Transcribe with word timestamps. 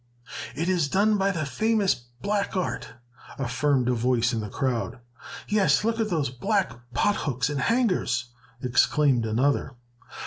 "It 0.55 0.67
is 0.67 0.89
done 0.89 1.19
by 1.19 1.29
the 1.29 1.45
famous 1.45 1.93
black 1.93 2.57
art!" 2.57 2.93
affirmed 3.37 3.87
a 3.87 3.93
voice 3.93 4.33
in 4.33 4.39
the 4.39 4.49
crowd. 4.49 4.97
"Yes, 5.47 5.83
look 5.83 5.99
at 5.99 6.09
those 6.09 6.31
black 6.31 6.71
pot 6.95 7.17
hooks 7.17 7.51
and 7.51 7.61
hangers!" 7.61 8.31
exclaimed 8.63 9.27
another. 9.27 9.75